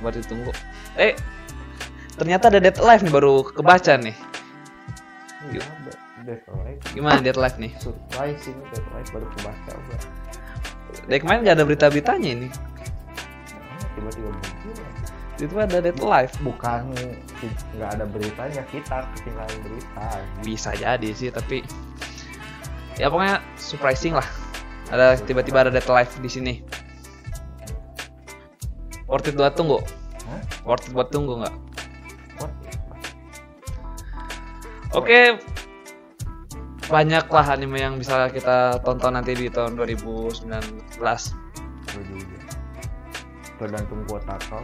buat 0.04 0.20
ditunggu. 0.20 0.52
Eh 1.00 1.16
ternyata 2.20 2.52
ada 2.52 2.60
Dead 2.60 2.76
Life 2.76 3.02
nih 3.08 3.14
baru 3.14 3.48
kebaca 3.48 3.96
nih. 4.04 4.16
Iya 5.48 5.64
Dead 6.28 6.44
Life. 6.44 6.84
Gimana 6.92 7.24
Dead 7.24 7.40
Life 7.40 7.56
nih? 7.56 7.72
Surprise 7.80 8.44
ini 8.52 8.64
Dead 8.68 8.86
Life 8.92 9.10
baru 9.16 9.28
kebaca 9.32 9.72
udah 9.80 10.02
dari 11.08 11.20
kemarin 11.20 11.40
nggak 11.44 11.56
ada 11.60 11.66
berita-beritanya 11.68 12.30
ini. 12.32 12.48
Tiba-tiba 13.96 14.30
muncul. 14.32 14.72
Itu 15.42 15.56
ada 15.60 15.78
Dead 15.84 16.00
Life 16.00 16.40
bukan 16.40 16.94
nggak 17.76 17.90
ada 18.00 18.06
beritanya 18.08 18.64
kita 18.72 19.04
ketinggalan 19.18 19.58
berita. 19.66 20.08
Bisa 20.46 20.72
jadi 20.78 21.10
sih 21.12 21.34
tapi 21.34 21.66
ya 22.96 23.12
pokoknya 23.12 23.44
surprising 23.60 24.16
lah. 24.16 24.28
Ada 24.94 25.20
tiba-tiba 25.20 25.68
ada 25.68 25.72
Dead 25.74 25.88
Life 25.90 26.16
di 26.22 26.30
sini. 26.32 26.54
Worth 29.10 29.30
it 29.30 29.36
buat 29.36 29.54
tunggu? 29.54 29.84
Hah? 30.26 30.42
worth 30.64 30.88
it 30.88 30.96
buat 30.96 31.12
tunggu 31.12 31.44
nggak? 31.44 31.56
Oke 34.94 35.42
banyak 36.94 37.26
lah 37.26 37.46
anime 37.58 37.82
yang 37.82 37.98
bisa 37.98 38.30
kita 38.30 38.78
tonton 38.86 39.18
nanti 39.18 39.34
di 39.34 39.50
tahun 39.50 39.74
2019 39.74 40.46
Gue 41.90 42.04
juga. 42.06 42.40
tergantung 43.58 44.02
kuota 44.06 44.38
kau 44.46 44.62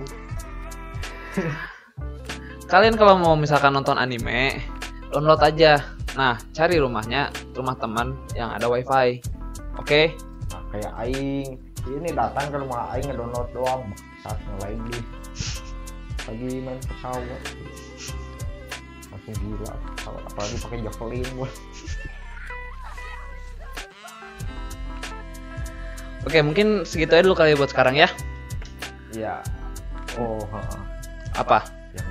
kalian 2.71 2.93
kalau 3.01 3.17
mau 3.17 3.33
misalkan 3.33 3.73
nonton 3.73 3.97
anime 3.97 4.61
download 5.09 5.41
aja. 5.41 5.81
Nah 6.13 6.37
cari 6.53 6.77
rumahnya 6.77 7.33
rumah 7.57 7.75
teman 7.77 8.13
yang 8.37 8.53
ada 8.53 8.69
wifi. 8.69 9.21
Oke? 9.77 10.13
Nah, 10.53 10.61
kayak 10.73 10.93
Aing. 11.01 11.57
Ini 11.89 12.09
datang 12.13 12.53
ke 12.53 12.57
rumah 12.61 12.93
Aing 12.93 13.09
ngedownload 13.09 13.49
doang. 13.53 13.81
Saat 14.21 14.37
di. 14.61 14.99
Lagi 16.29 16.49
main 16.61 16.79
pesawat. 16.85 17.41
Langsung 19.09 19.35
gila. 19.41 19.73
Apalagi 20.05 20.55
pakai 20.61 20.79
javelin 20.85 21.27
gue 21.33 21.51
oke 26.27 26.37
mungkin 26.43 26.83
segitu 26.83 27.15
aja 27.15 27.23
dulu 27.23 27.35
kali 27.37 27.55
buat 27.55 27.71
sekarang 27.71 27.95
ya. 27.95 28.09
Ya 29.15 29.39
oh 30.19 30.43
ha, 30.51 30.59
ha. 30.59 30.77
apa? 31.39 31.59
Yang 31.95 32.09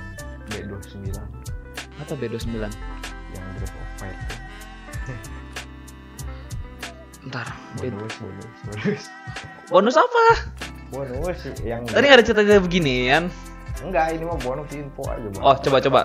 B29 0.49 1.13
atau 1.99 2.15
B29 2.15 2.57
yang 3.35 3.45
Breath 3.59 3.75
of 3.75 3.89
Fire. 3.99 4.19
Ntar. 7.29 7.47
Bonus 7.77 8.13
bonus 8.17 8.49
bonus. 8.65 9.03
Bonus 9.69 9.95
apa? 9.99 10.25
Bonus 10.89 11.39
yang 11.61 11.85
tadi 11.85 12.07
ada 12.09 12.23
cerita 12.25 12.41
beginian 12.57 13.29
enggak 13.79 14.11
ini 14.11 14.27
mah 14.27 14.35
bonus 14.43 14.67
info 14.75 15.07
aja 15.07 15.23
Bang. 15.31 15.43
oh 15.43 15.55
coba 15.55 15.77
coba. 15.79 16.01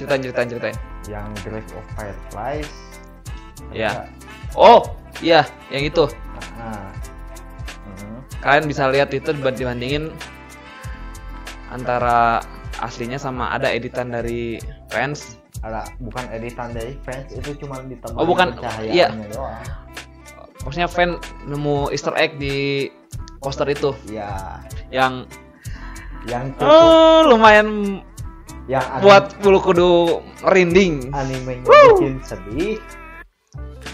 Ceritain 0.00 0.20
ceritain 0.24 0.48
ceritain. 0.48 0.76
Yang 1.04 1.28
Breath 1.44 1.72
of 1.76 1.84
Fireflies 1.92 2.70
Ya. 3.74 4.08
oh 4.56 4.88
iya. 5.20 5.44
Yang 5.68 5.92
itu. 5.92 6.04
Nah. 6.56 6.88
Kalian 8.40 8.64
bisa 8.66 8.88
lihat 8.88 9.12
itu 9.12 9.32
dibandingin 9.32 10.12
antara 11.68 12.40
aslinya 12.78 13.16
sama 13.16 13.50
ada 13.52 13.68
editan 13.68 14.12
dari 14.12 14.60
fans. 14.92 15.40
Ada 15.64 15.88
bukan 15.98 16.24
editan 16.30 16.76
dari 16.76 16.94
fans 17.02 17.32
itu 17.32 17.56
cuma 17.64 17.80
ditambahin 17.82 18.20
Oh, 18.20 18.26
bukan. 18.28 18.48
pencahayaannya 18.54 19.26
doang. 19.32 19.64
Maksudnya 20.62 20.88
fan 20.90 21.10
nemu 21.46 21.90
Easter 21.90 22.14
egg 22.18 22.36
di 22.36 22.86
poster 23.40 23.66
itu. 23.70 23.94
Iya. 24.10 24.60
Yang 24.92 25.30
yang 26.26 26.44
cukup 26.58 26.66
oh, 26.66 27.20
lumayan 27.30 28.02
yang 28.66 28.82
buat 28.98 29.30
bulu 29.40 29.62
kudu 29.62 29.90
merinding. 30.42 31.14
animenya 31.14 31.62
Woo! 31.70 32.02
bikin 32.02 32.18
sedih 32.26 32.82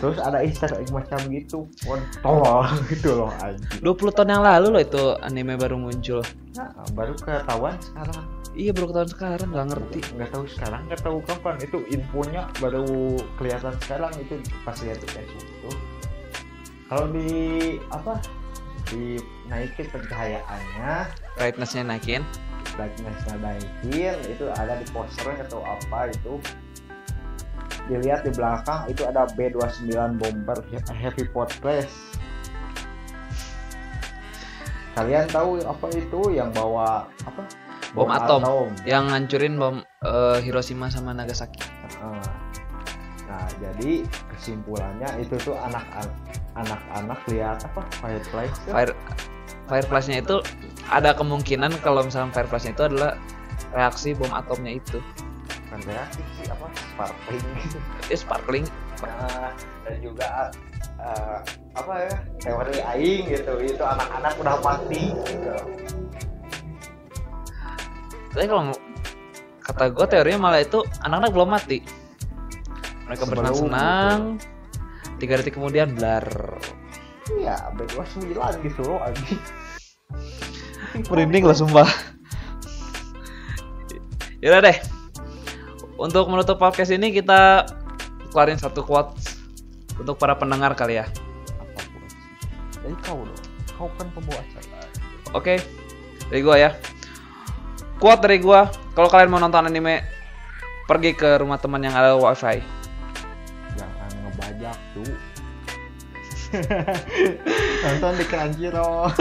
terus 0.02 0.18
ada 0.18 0.42
easter 0.42 0.66
egg 0.74 0.90
macam 0.90 1.22
gitu. 1.30 1.70
Kontol 1.86 2.66
gitu 2.90 3.14
loh 3.22 3.30
anjing. 3.38 3.86
20 3.86 4.16
tahun 4.18 4.30
yang 4.34 4.42
lalu 4.42 4.66
loh 4.74 4.82
itu 4.82 5.02
anime 5.22 5.54
baru 5.54 5.78
muncul. 5.78 6.26
Nah, 6.58 6.74
baru 6.98 7.14
ketahuan 7.14 7.78
sekarang. 7.78 8.26
Iya 8.58 8.70
baru 8.74 8.86
ketahuan 8.90 9.10
sekarang 9.14 9.48
nggak 9.54 9.66
ngerti. 9.70 10.00
Nggak 10.18 10.30
tahu 10.34 10.44
sekarang 10.50 10.80
nggak 10.90 11.02
tahu 11.06 11.18
kapan. 11.22 11.54
Itu 11.62 11.78
infonya 11.86 12.42
baru 12.58 13.14
kelihatan 13.38 13.78
sekarang. 13.86 14.10
Itu 14.18 14.34
pas 14.66 14.74
lihat 14.82 14.98
di 14.98 15.08
Facebook 15.14 15.46
itu. 15.46 15.70
Kalau 16.90 17.06
di 17.14 17.30
apa? 17.94 18.18
Dinaikin 18.90 19.86
pencahayaannya 19.94 20.92
brightnessnya 21.38 21.86
naikin. 21.86 22.26
Brightnessnya 22.74 23.38
naikin. 23.38 24.18
Itu 24.26 24.50
ada 24.50 24.82
di 24.82 24.86
posternya 24.90 25.46
atau 25.46 25.62
apa 25.62 26.10
itu 26.10 26.42
dilihat 27.92 28.24
di 28.24 28.32
belakang 28.32 28.88
itu 28.88 29.04
ada 29.04 29.28
B29 29.36 29.92
bomber 30.16 30.58
heavy 30.88 31.28
fortress 31.28 31.92
kalian 34.92 35.24
tahu 35.28 35.60
apa 35.64 35.86
itu? 35.96 36.20
Yang 36.36 36.50
bawa 36.56 37.08
apa? 37.24 37.42
Bom 37.92 38.08
atom. 38.08 38.72
yang 38.88 39.12
ngancurin 39.12 39.60
bom 39.60 39.84
eh, 39.84 40.38
Hiroshima 40.40 40.88
sama 40.88 41.12
Nagasaki. 41.12 41.60
Nah, 42.00 42.24
nah 43.28 43.44
jadi 43.60 44.04
kesimpulannya 44.32 45.20
itu 45.20 45.36
tuh 45.36 45.56
anak 45.60 45.84
anak-anak 46.56 47.20
lihat 47.28 47.60
apa? 47.68 47.84
Fireflies 48.00 48.56
tuh 48.64 48.72
fire 48.72 48.92
fireflies-nya 49.68 50.24
itu 50.24 50.40
ada 50.88 51.12
kemungkinan 51.16 51.72
kalau 51.84 52.04
misalnya 52.04 52.32
fireflies-nya 52.32 52.72
itu 52.76 52.84
adalah 52.88 53.12
reaksi 53.72 54.12
bom 54.12 54.32
atomnya 54.32 54.76
itu 54.80 55.00
bukan 55.72 55.88
reaksi 55.88 56.20
sih 56.36 56.46
apa 56.52 56.68
sparkling. 56.76 57.44
Gitu 57.64 57.78
itu 58.04 58.16
sparkling. 58.20 58.64
Nah, 59.00 59.50
dan 59.88 59.96
juga 60.04 60.52
eh, 61.00 61.38
apa 61.72 61.92
ya 61.96 62.14
teori 62.44 62.76
aing 62.92 63.22
gitu. 63.32 63.52
Itu 63.64 63.80
anak-anak 63.80 64.32
udah 64.36 64.56
mati 64.60 65.16
gitu. 65.24 65.56
tapi 68.32 68.48
kalau 68.48 68.72
kata 69.60 69.92
gue 69.92 70.06
teorinya 70.08 70.40
malah 70.40 70.60
itu 70.60 70.84
anak-anak 71.04 71.30
belum 71.32 71.48
mati. 71.52 71.78
Mereka 73.08 73.24
Sebelum 73.24 73.32
berenang-senang 73.32 74.20
tiga 75.20 75.40
detik 75.40 75.56
kemudian 75.56 75.96
blar. 75.96 76.24
Iya 77.32 77.72
B29 77.80 78.36
gitu 78.60 78.80
loh 78.84 79.00
anjing. 79.00 79.40
Merinding 81.08 81.44
lah 81.48 81.56
sumpah. 81.56 81.88
Yaudah 84.44 84.60
deh 84.68 84.91
untuk 86.02 86.26
menutup 86.26 86.58
podcast 86.58 86.90
ini 86.90 87.14
kita 87.14 87.62
keluarin 88.34 88.58
satu 88.58 88.82
quotes 88.82 89.38
untuk 89.94 90.18
para 90.18 90.34
pendengar 90.34 90.74
kali 90.74 90.98
ya 90.98 91.06
Dari 92.82 92.98
kau 93.06 93.22
dong. 93.22 93.42
Kau 93.78 93.86
kan 93.94 94.10
pembawa 94.10 94.42
acara. 94.42 94.82
Oke, 95.38 95.62
dari 96.26 96.42
gua 96.42 96.58
ya. 96.58 96.74
Quote 98.02 98.26
dari 98.26 98.42
gua, 98.42 98.66
kalau 98.98 99.06
kalian 99.06 99.30
mau 99.30 99.38
nonton 99.38 99.70
anime, 99.70 100.02
pergi 100.90 101.14
ke 101.14 101.38
rumah 101.38 101.62
teman 101.62 101.78
yang 101.78 101.94
ada 101.94 102.18
wifi. 102.18 102.58
Jangan 103.78 104.10
ngebajak 104.26 104.74
tuh. 104.98 105.14
Nonton 107.86 108.12
di 108.18 108.24
Crunchyroll. 108.26 109.06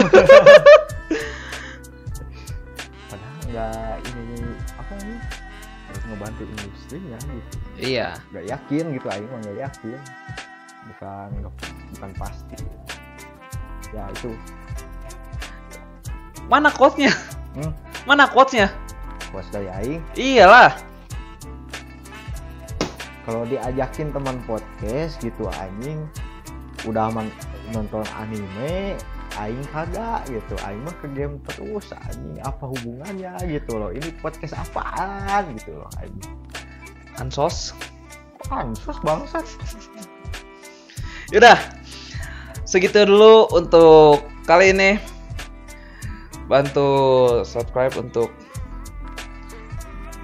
Padahal 3.13 3.41
nggak 3.46 4.02
ini 4.10 4.41
apa 4.74 4.94
ini 5.06 5.40
ngebantu 6.08 6.41
industri 6.45 6.99
ya 7.04 7.19
gitu. 7.21 7.56
Iya. 7.77 8.08
Nggak 8.32 8.45
yakin 8.49 8.84
gitu, 8.95 9.08
Aing 9.10 9.27
mah 9.30 9.39
nggak 9.41 9.58
yakin. 9.63 9.99
Bukan 10.91 11.30
bukan 11.95 12.12
pasti. 12.17 12.58
Ya 13.91 14.04
itu. 14.12 14.32
Mana 16.47 16.71
quote-nya? 16.71 17.12
Hmm, 17.56 17.71
Mana 18.04 18.27
quotes-nya? 18.27 18.71
puas 19.32 19.47
dari 19.47 19.67
Aing. 19.71 20.01
Iyalah. 20.15 20.75
kalau 23.21 23.45
diajakin 23.45 24.10
teman 24.12 24.41
podcast 24.43 25.21
gitu 25.21 25.45
anjing 25.62 26.01
udah 26.84 27.13
man- 27.13 27.32
nonton 27.69 28.01
anime 28.17 28.97
aing 29.39 29.63
kagak 29.72 30.28
gitu 30.28 30.56
aing 30.67 30.82
mah 30.84 30.96
ke 31.00 31.08
game 31.15 31.39
terus 31.48 31.94
anjing 31.96 32.39
apa 32.44 32.67
hubungannya 32.67 33.32
gitu 33.48 33.80
loh 33.80 33.91
ini 33.96 34.12
podcast 34.20 34.58
apaan 34.60 35.56
gitu 35.56 35.80
loh 35.80 35.89
anjing 36.00 36.36
Ansos. 37.20 37.76
pansos 38.50 38.98
bangsat 39.06 39.46
Yaudah, 41.32 41.56
segitu 42.67 43.08
dulu 43.08 43.48
untuk 43.56 44.28
kali 44.44 44.76
ini. 44.76 45.00
Bantu 46.52 46.84
subscribe 47.48 47.96
untuk 47.96 48.28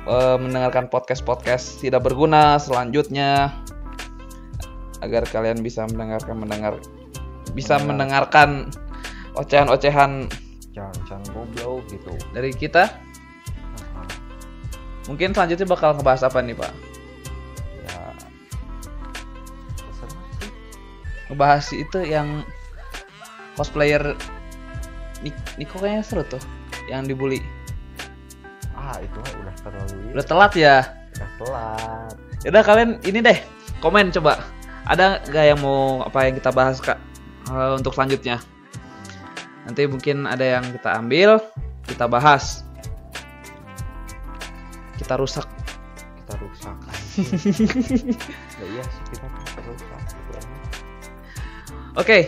eh, 0.03 0.35
mendengarkan 0.35 0.91
podcast-podcast 0.91 1.79
tidak 1.79 2.03
berguna 2.03 2.59
selanjutnya 2.59 3.55
agar 4.99 5.23
kalian 5.31 5.63
bisa 5.63 5.87
mendengarkan 5.87 6.35
mendengar 6.35 6.73
bisa 7.55 7.79
Mendengar. 7.79 7.87
mendengarkan 7.87 8.49
ocehan-ocehan. 9.37 10.29
Jangan 10.73 10.95
jangan 11.09 11.25
goblok 11.33 11.85
gitu. 11.89 12.13
Dari 12.33 12.51
kita. 12.53 12.89
Mungkin 15.07 15.31
selanjutnya 15.31 15.67
bakal 15.71 15.95
ngebahas 15.95 16.27
apa 16.27 16.43
nih, 16.43 16.55
Pak? 16.57 16.73
ya. 17.87 17.99
Sih. 19.95 20.09
Ngebahas 21.31 21.65
itu 21.71 21.99
yang 22.03 22.43
cosplayer 23.55 24.13
Nik- 25.25 25.53
Niko 25.57 25.81
kayaknya 25.81 26.03
seru 26.05 26.21
tuh 26.27 26.41
yang 26.85 27.09
dibully. 27.09 27.41
Ah 28.77 29.01
itu 29.01 29.17
udah 29.17 29.55
terlalu 29.65 30.13
udah 30.13 30.25
telat 30.29 30.53
ya? 30.53 30.77
Udah 31.17 31.29
telat. 31.41 32.13
Yaudah 32.45 32.63
kalian 32.63 32.91
ini 33.01 33.19
deh 33.25 33.39
komen 33.81 34.13
coba. 34.13 34.45
Ada 34.85 35.25
nggak 35.25 35.45
yang 35.49 35.59
mau 35.59 36.05
apa 36.05 36.29
yang 36.29 36.37
kita 36.37 36.53
bahas 36.53 36.77
kak? 36.77 37.01
Eh, 37.49 37.71
untuk 37.73 37.97
selanjutnya 37.97 38.37
nanti 39.67 39.83
mungkin 39.83 40.23
ada 40.23 40.57
yang 40.57 40.65
kita 40.71 40.95
ambil 40.95 41.43
kita 41.83 42.07
bahas. 42.07 42.63
Kita 44.95 45.19
rusak. 45.19 45.45
Kita 46.23 46.33
rusak 46.39 46.77
ya 48.59 48.65
iya 48.67 48.83
sih 48.83 49.03
kita 49.09 49.25
rusak 49.65 49.89
aja. 49.89 50.17
oke. 51.99 52.19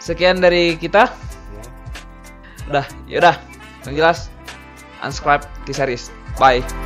Sekian 0.00 0.40
dari 0.40 0.76
kita. 0.76 1.08
Ya. 1.08 1.64
Udah 2.68 2.86
yaudah 3.08 3.36
yang 3.88 3.94
jelas 4.00 4.28
unsubscribe 5.04 5.44
di 5.68 5.72
series. 5.72 6.08
Bye 6.40 6.83